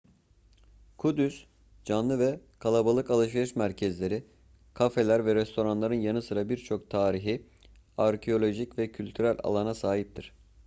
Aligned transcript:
kudüs 0.97 1.45
canlı 1.85 2.19
ve 2.19 2.39
kalabalık 2.59 3.11
alışveriş 3.11 3.55
merkezleri 3.55 4.23
kafeler 4.73 5.25
ve 5.25 5.35
restoranların 5.35 5.93
yanı 6.01 6.21
sıra 6.21 6.49
birçok 6.49 6.89
tarihi 6.89 7.45
arkeolojik 7.97 8.77
ve 8.77 8.91
kültürel 8.91 9.37
alana 9.43 9.73
sahiptir 9.73 10.33